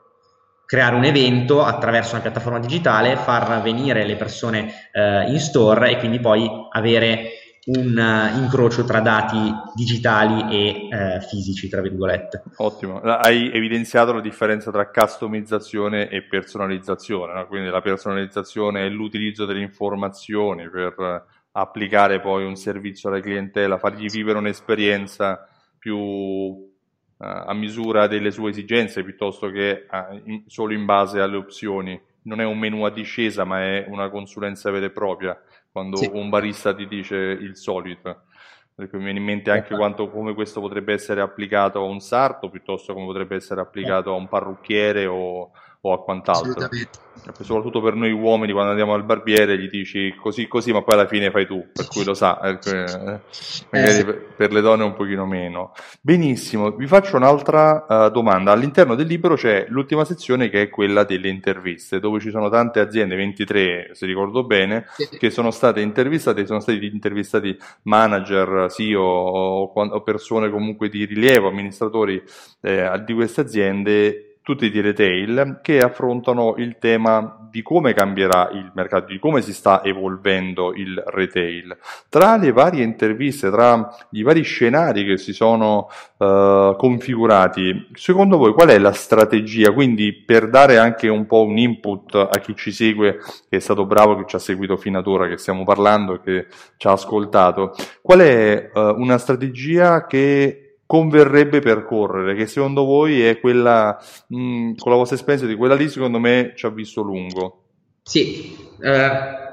[0.68, 5.98] creare un evento attraverso una piattaforma digitale, far venire le persone eh, in store e
[5.98, 7.30] quindi poi avere
[7.68, 9.38] un uh, incrocio tra dati
[9.76, 12.44] digitali e uh, fisici, tra virgolette.
[12.58, 17.48] Ottimo, hai evidenziato la differenza tra customizzazione e personalizzazione, no?
[17.48, 24.08] quindi la personalizzazione è l'utilizzo delle informazioni per applicare poi un servizio alla clientela, fargli
[24.08, 26.67] vivere un'esperienza più
[27.18, 29.86] a misura delle sue esigenze piuttosto che
[30.26, 32.00] in, solo in base alle opzioni.
[32.24, 35.40] Non è un menu a discesa, ma è una consulenza vera e propria
[35.72, 36.10] quando sì.
[36.12, 38.24] un barista ti dice il solito.
[38.76, 39.80] Perché mi viene in mente anche esatto.
[39.80, 44.16] quanto, come questo potrebbe essere applicato a un sarto piuttosto come potrebbe essere applicato a
[44.16, 45.52] un parrucchiere o,
[45.88, 46.70] o a quant'altro.
[47.42, 51.08] Soprattutto per noi uomini quando andiamo al barbiere gli dici così così ma poi alla
[51.08, 53.20] fine fai tu, per cui lo sa, eh, eh
[53.70, 55.74] magari eh per le donne un pochino meno.
[56.00, 58.52] Benissimo, vi faccio un'altra uh, domanda.
[58.52, 62.80] All'interno del libro c'è l'ultima sezione che è quella delle interviste, dove ci sono tante
[62.80, 65.18] aziende, 23 se ricordo bene, sì.
[65.18, 71.48] che sono state intervistate, sono stati intervistati manager, CEO o, o persone comunque di rilievo,
[71.48, 72.22] amministratori
[72.62, 78.72] eh, di queste aziende tutti di retail che affrontano il tema di come cambierà il
[78.74, 81.78] mercato, di come si sta evolvendo il retail.
[82.08, 88.54] Tra le varie interviste, tra i vari scenari che si sono uh, configurati, secondo voi
[88.54, 89.74] qual è la strategia?
[89.74, 93.18] Quindi per dare anche un po' un input a chi ci segue,
[93.50, 96.48] che è stato bravo, che ci ha seguito fino ad ora, che stiamo parlando che
[96.78, 103.40] ci ha ascoltato, qual è uh, una strategia che converrebbe percorrere, che secondo voi è
[103.40, 107.02] quella, mh, mm, con la vostra esperienza di quella lì, secondo me ci ha visto
[107.02, 107.62] lungo.
[108.02, 109.47] Sì, eh,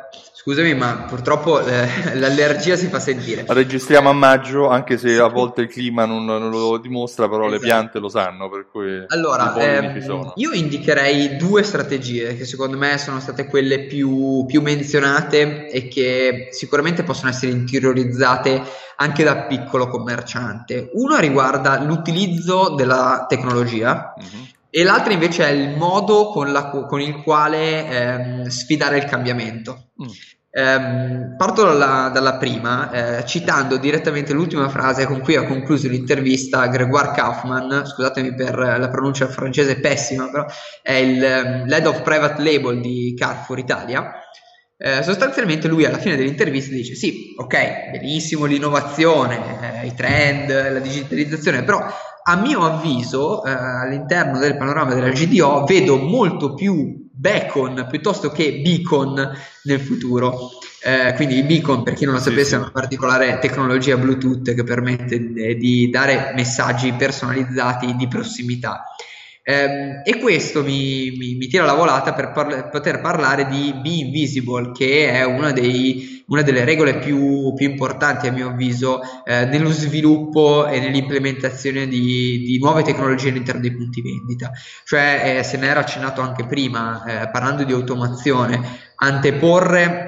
[0.45, 1.89] Scusami, ma purtroppo eh,
[2.21, 3.47] l'allergia si fa sentire.
[3.49, 7.55] Registriamo a maggio, anche se a volte il clima non, non lo dimostra, però esatto.
[7.55, 12.99] le piante lo sanno, per cui allora, ehm, io indicherei due strategie che secondo me
[12.99, 18.63] sono state quelle più, più menzionate e che sicuramente possono essere interiorizzate
[18.97, 20.91] anche da piccolo commerciante.
[20.93, 24.13] Uno riguarda l'utilizzo della tecnologia.
[24.21, 29.05] Mm-hmm e l'altra invece è il modo con, la, con il quale ehm, sfidare il
[29.05, 29.91] cambiamento.
[30.03, 30.09] Mm.
[30.51, 36.67] Ehm, parto dalla, dalla prima, eh, citando direttamente l'ultima frase con cui ha concluso l'intervista
[36.67, 40.45] Gregoire Kaufman, scusatemi per la pronuncia francese pessima, però
[40.83, 44.11] è il um, Head of Private Label di Carrefour Italia.
[44.77, 50.81] Eh, sostanzialmente lui alla fine dell'intervista dice sì, ok, benissimo l'innovazione, eh, i trend, la
[50.81, 51.87] digitalizzazione, però
[52.27, 58.61] a mio avviso eh, all'interno del panorama della GDO vedo molto più beacon piuttosto che
[58.63, 59.31] beacon
[59.65, 60.51] nel futuro.
[60.83, 64.55] Eh, quindi i beacon, per chi non lo sapesse, sì, è una particolare tecnologia Bluetooth
[64.55, 68.85] che permette di dare messaggi personalizzati di prossimità.
[69.47, 73.91] Eh, e questo mi, mi, mi, tira la volata per parla- poter parlare di Be
[73.91, 79.45] Invisible, che è una, dei, una delle regole più, più, importanti, a mio avviso, eh,
[79.45, 84.51] nello sviluppo e nell'implementazione di, di, nuove tecnologie all'interno dei punti vendita.
[84.83, 88.59] Cioè, eh, se ne era accennato anche prima, eh, parlando di automazione,
[88.97, 90.04] anteporre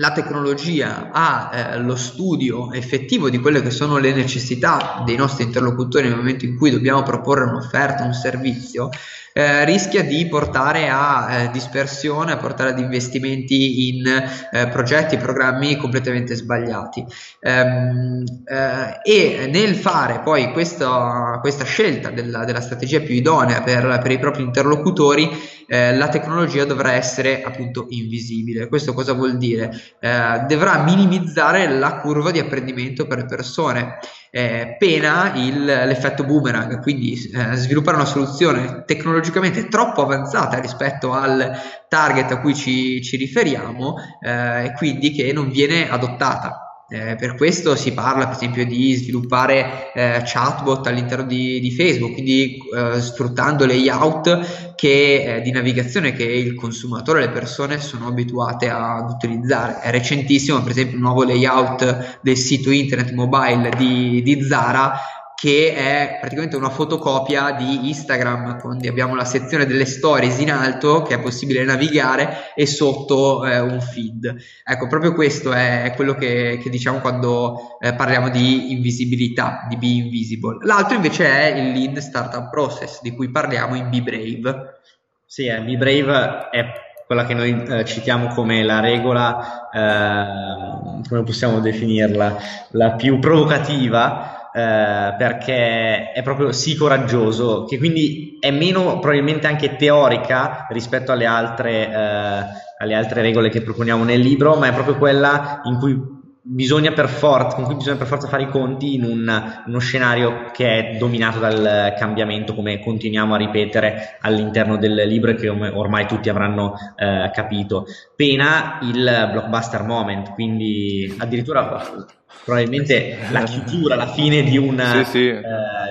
[0.00, 6.08] la tecnologia allo eh, studio effettivo di quelle che sono le necessità dei nostri interlocutori
[6.08, 8.88] nel momento in cui dobbiamo proporre un'offerta, un servizio,
[9.32, 15.76] eh, rischia di portare a eh, dispersione, a portare ad investimenti in eh, progetti programmi
[15.76, 17.04] completamente sbagliati.
[17.40, 24.00] Ehm, eh, e nel fare poi questa, questa scelta della, della, strategia più idonea per,
[24.02, 25.30] per i propri interlocutori,
[25.66, 28.68] eh, la tecnologia dovrà essere appunto invisibile.
[28.68, 29.70] Questo cosa vuol dire?
[30.00, 33.98] Dovrà minimizzare la curva di apprendimento per le persone
[34.30, 41.58] eh, pena il, l'effetto boomerang, quindi eh, sviluppare una soluzione tecnologicamente troppo avanzata rispetto al
[41.88, 46.69] target a cui ci, ci riferiamo eh, e quindi che non viene adottata.
[46.92, 52.14] Eh, per questo si parla per esempio di sviluppare eh, chatbot all'interno di, di Facebook,
[52.14, 58.08] quindi eh, sfruttando layout che, eh, di navigazione che il consumatore e le persone sono
[58.08, 59.78] abituate ad utilizzare.
[59.82, 64.98] È recentissimo per esempio il nuovo layout del sito internet mobile di, di Zara
[65.40, 71.00] che è praticamente una fotocopia di Instagram, quindi abbiamo la sezione delle stories in alto
[71.00, 74.36] che è possibile navigare e sotto eh, un feed.
[74.62, 79.86] Ecco, proprio questo è quello che, che diciamo quando eh, parliamo di invisibilità, di Be
[79.86, 80.58] Invisible.
[80.66, 84.80] L'altro invece è il Lead Startup Process, di cui parliamo in Be Brave.
[85.24, 86.64] Sì, eh, Be Brave è
[87.06, 92.36] quella che noi eh, citiamo come la regola, eh, come possiamo definirla,
[92.72, 99.76] la più provocativa eh, perché è proprio sì coraggioso, che quindi è meno probabilmente anche
[99.76, 102.44] teorica rispetto alle altre, eh,
[102.78, 107.08] alle altre regole che proponiamo nel libro, ma è proprio quella in cui bisogna per
[107.08, 110.96] forza, con cui bisogna per forza fare i conti in un, uno scenario che è
[110.96, 116.74] dominato dal cambiamento, come continuiamo a ripetere all'interno del libro e che ormai tutti avranno
[116.96, 117.84] eh, capito.
[118.16, 122.08] Pena il blockbuster moment, quindi addirittura
[122.44, 125.28] probabilmente la chiusura, la fine di, una, sì, sì.
[125.28, 125.42] Eh,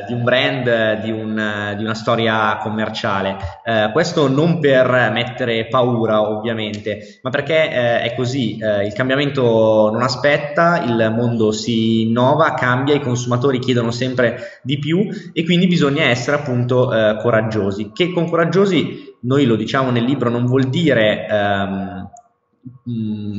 [0.08, 3.38] di un brand, di, un, di, una storia commerciale.
[3.63, 8.58] Eh, questo non per mettere paura, ovviamente, ma perché eh, è così.
[8.58, 14.80] Eh, il cambiamento non aspetta, il mondo si innova, cambia, i consumatori chiedono sempre di
[14.80, 17.91] più e quindi bisogna essere appunto eh, coraggiosi.
[17.93, 22.08] Che con coraggiosi noi lo diciamo nel libro, non vuol dire ehm,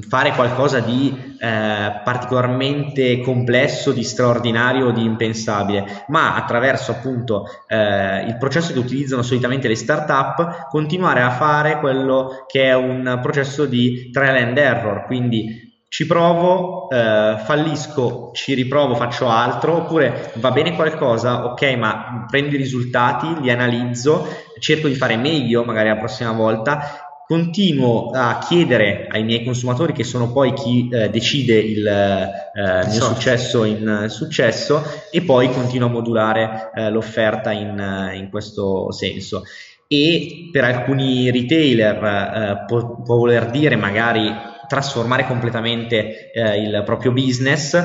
[0.08, 8.36] fare qualcosa di eh, particolarmente complesso, di straordinario, di impensabile, ma attraverso appunto eh, il
[8.38, 14.10] processo che utilizzano solitamente le start-up, continuare a fare quello che è un processo di
[14.10, 20.76] trial and error, quindi ci provo, eh, fallisco, ci riprovo, faccio altro, oppure va bene
[20.76, 24.24] qualcosa, ok, ma prendo i risultati, li analizzo,
[24.60, 26.99] cerco di fare meglio magari la prossima volta
[27.30, 33.00] continuo a chiedere ai miei consumatori, che sono poi chi eh, decide il eh, mio
[33.00, 39.44] successo in successo, e poi continuo a modulare eh, l'offerta in, in, questo senso.
[39.86, 44.28] E per alcuni retailer eh, può, può, voler dire magari
[44.66, 47.76] trasformare completamente eh, il proprio business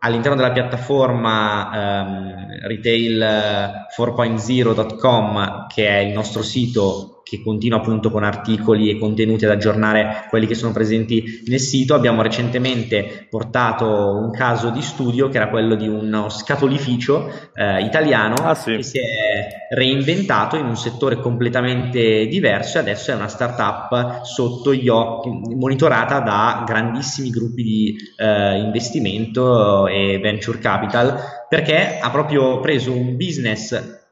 [0.00, 8.88] all'interno della piattaforma ehm, retail4.0.com che è il nostro sito che continua appunto con articoli
[8.88, 11.94] e contenuti ad aggiornare quelli che sono presenti nel sito.
[11.94, 18.34] Abbiamo recentemente portato un caso di studio che era quello di uno scatolificio eh, italiano
[18.36, 18.76] ah, sì.
[18.76, 24.72] che si è reinventato in un settore completamente diverso e adesso è una startup sotto
[24.72, 32.60] gli occhi, monitorata da grandissimi gruppi di eh, investimento e venture capital perché ha proprio
[32.60, 34.06] preso un business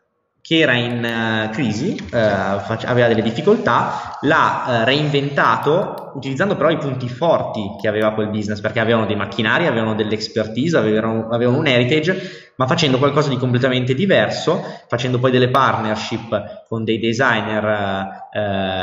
[0.47, 6.78] che era in uh, crisi, uh, aveva delle difficoltà, l'ha uh, reinventato utilizzando però i
[6.78, 11.66] punti forti che aveva quel business, perché avevano dei macchinari, avevano dell'expertise, avevano, avevano un
[11.66, 18.24] heritage, ma facendo qualcosa di completamente diverso, facendo poi delle partnership con dei designer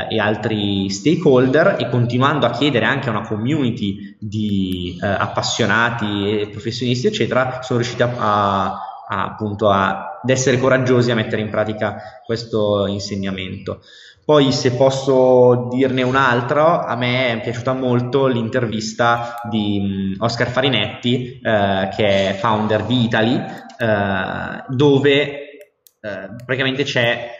[0.09, 7.07] e altri stakeholder e continuando a chiedere anche a una community di appassionati e professionisti,
[7.07, 12.87] eccetera, sono riusciti a, a appunto a, ad essere coraggiosi a mettere in pratica questo
[12.87, 13.81] insegnamento.
[14.25, 21.41] Poi se posso dirne un altro, a me è piaciuta molto l'intervista di Oscar Farinetti,
[21.43, 27.31] eh, che è founder di Italy, eh, dove eh, praticamente c'è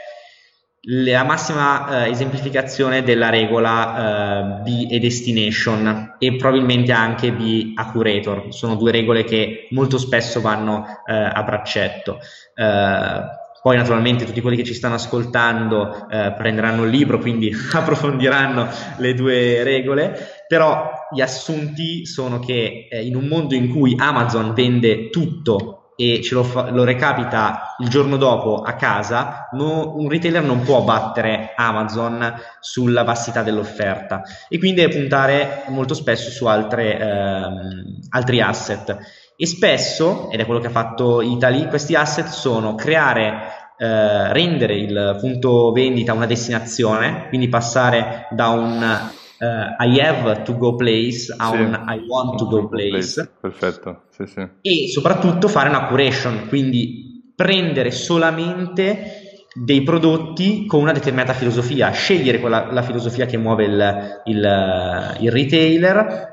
[0.85, 8.47] la massima eh, esemplificazione della regola eh, B e destination e probabilmente anche B accurator.
[8.49, 12.19] Sono due regole che molto spesso vanno eh, a braccetto.
[12.53, 18.67] Eh, poi naturalmente tutti quelli che ci stanno ascoltando eh, prenderanno il libro, quindi approfondiranno
[18.97, 24.53] le due regole, però gli assunti sono che eh, in un mondo in cui Amazon
[24.53, 30.09] vende tutto e ce lo, fa, lo, recapita il giorno dopo a casa, no, un
[30.09, 36.45] retailer non può battere Amazon sulla vastità dell'offerta e quindi deve puntare molto spesso su
[36.45, 38.97] altre, ehm, altri asset.
[39.35, 44.75] E spesso, ed è quello che ha fatto Italy, questi asset sono creare eh, rendere
[44.75, 49.11] il punto vendita una destinazione, quindi passare da un
[49.43, 51.55] uh, I have to go place a sì.
[51.57, 53.29] un I want to go place.
[53.39, 54.47] Perfetto, sì, sì.
[54.61, 59.21] E soprattutto fare una curation, quindi prendere solamente
[59.53, 65.31] dei prodotti con una determinata filosofia, scegliere quella, la filosofia che muove il, il, il
[65.31, 66.32] retailer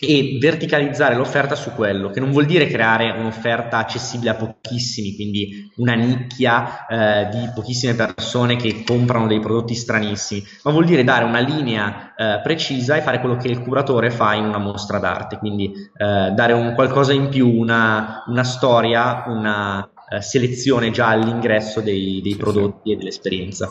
[0.00, 5.70] e verticalizzare l'offerta su quello, che non vuol dire creare un'offerta accessibile a pochissimi, quindi
[5.76, 11.24] una nicchia eh, di pochissime persone che comprano dei prodotti stranissimi, ma vuol dire dare
[11.24, 15.36] una linea eh, precisa e fare quello che il curatore fa in una mostra d'arte,
[15.36, 21.82] quindi eh, dare un qualcosa in più, una, una storia, una eh, selezione già all'ingresso
[21.82, 23.70] dei, dei prodotti e dell'esperienza.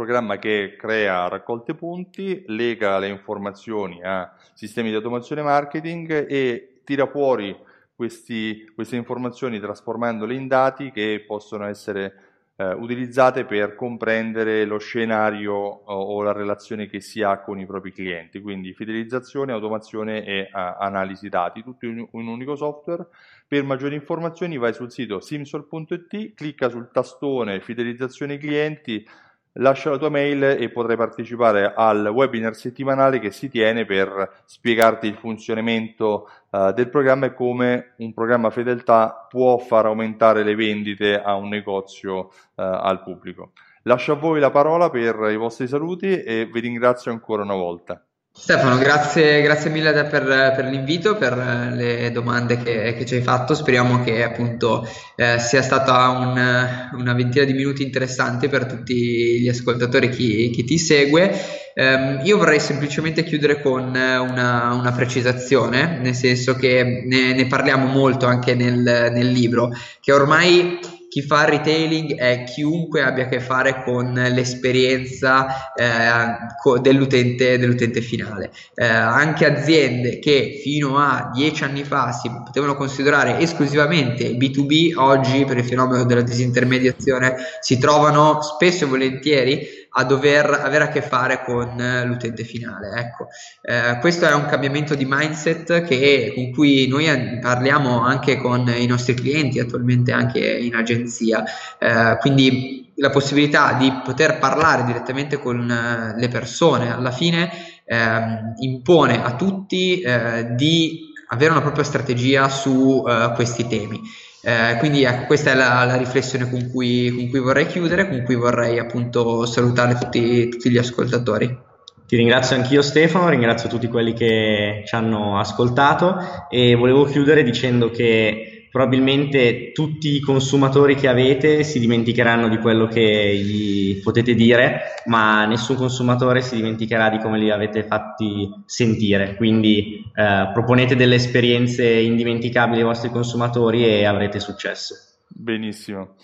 [0.00, 7.06] Programma che crea raccolte punti, lega le informazioni a sistemi di automazione marketing e tira
[7.06, 7.54] fuori
[7.94, 12.14] questi, queste informazioni trasformandole in dati che possono essere
[12.56, 17.66] eh, utilizzate per comprendere lo scenario o, o, la relazione che si ha con i
[17.66, 23.06] propri clienti, quindi fidelizzazione, automazione e uh, analisi dati, tutto in un unico software.
[23.46, 29.06] Per maggiori informazioni vai sul sito simsol.it, clicca sul tastone fidelizzazione clienti,
[29.54, 35.06] lascia la tua mail e potrai partecipare al webinar settimanale che si tiene per spiegarti
[35.06, 41.20] il funzionamento uh, del programma e come un programma fedeltà può far aumentare le vendite
[41.20, 43.52] a un negozio uh, al pubblico.
[43.84, 48.04] Lascio a voi la parola per i vostri saluti e vi ringrazio ancora una volta.
[48.32, 50.24] Stefano, grazie, grazie mille per,
[50.54, 51.36] per, l'invito, per
[51.74, 53.54] le domande che, che, ci hai fatto.
[53.54, 59.48] Speriamo che appunto eh, sia stata un, una ventina di minuti interessanti per tutti gli
[59.48, 61.30] ascoltatori, chi, chi ti segue.
[61.74, 67.86] Um, io vorrei semplicemente chiudere con una, una precisazione, nel senso che ne, ne parliamo
[67.86, 69.70] molto anche nel, nel libro,
[70.00, 70.78] che ormai
[71.10, 78.52] chi fa retailing è chiunque abbia a che fare con l'esperienza eh, dell'utente, dell'utente, finale.
[78.76, 85.44] Eh, anche aziende che fino a dieci anni fa si potevano considerare esclusivamente B2B, oggi
[85.44, 91.02] per il fenomeno della disintermediazione si trovano spesso e volentieri a dover avere a che
[91.02, 91.74] fare con
[92.04, 92.90] l'utente finale.
[92.96, 93.28] Ecco,
[93.62, 97.06] eh, questo è un cambiamento di mindset che, con cui noi
[97.40, 101.44] parliamo anche con i nostri clienti, attualmente anche in agenzia.
[101.78, 107.50] Eh, quindi la possibilità di poter parlare direttamente con eh, le persone alla fine
[107.84, 114.00] ehm, impone a tutti eh, di avere una propria strategia su uh, questi temi.
[114.42, 118.22] Eh, quindi ecco, questa è la, la riflessione con cui, con cui, vorrei chiudere, con
[118.22, 121.68] cui vorrei appunto salutare tutti, tutti gli ascoltatori.
[122.06, 126.16] Ti ringrazio anch'io Stefano, ringrazio tutti quelli che ci hanno ascoltato
[126.48, 132.86] e volevo chiudere dicendo che probabilmente tutti i consumatori che avete si dimenticheranno di quello
[132.86, 139.34] che gli potete dire, ma nessun consumatore si dimenticherà di come li avete fatti sentire.
[139.36, 144.94] Quindi eh, proponete delle esperienze indimenticabili ai vostri consumatori e avrete successo.
[145.26, 146.14] Benissimo.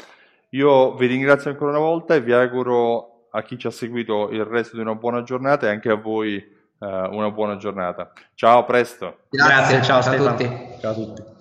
[0.50, 4.44] Io vi ringrazio ancora una volta e vi auguro a chi ci ha seguito il
[4.44, 6.36] resto di una buona giornata e anche a voi
[6.78, 8.12] uh, una buona giornata.
[8.34, 9.18] Ciao, a presto.
[9.28, 10.50] Grazie, Grazie ciao, ciao a tutti.
[10.80, 11.35] Ciao a tutti.